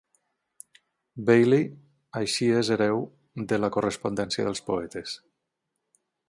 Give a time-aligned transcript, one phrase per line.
[1.27, 1.67] Bailey
[2.21, 3.05] així és hereu
[3.53, 5.15] de la correspondència pels poetes.